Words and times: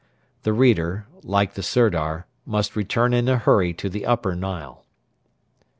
The 0.41 0.51
reader, 0.51 1.05
like 1.21 1.53
the 1.53 1.61
Sirdar, 1.61 2.25
must 2.43 2.75
return 2.75 3.13
in 3.13 3.27
a 3.29 3.37
hurry 3.37 3.71
to 3.75 3.87
the 3.87 4.07
Upper 4.07 4.35
Nile. 4.35 4.83